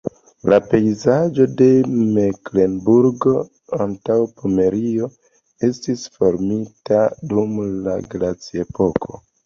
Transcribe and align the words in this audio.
La 0.51 0.57
pejzaĝo 0.69 1.45
de 1.59 1.67
Meklenburgo-Antaŭpomerio 2.15 5.13
estis 5.71 6.09
formita 6.19 7.07
dum 7.33 7.59
la 7.89 7.99
glaciepoko. 8.17 9.27